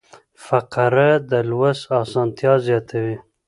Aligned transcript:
فقره 0.45 1.09
د 1.29 1.31
لوست 1.49 1.83
اسانتیا 2.01 2.53
زیاتوي. 2.67 3.17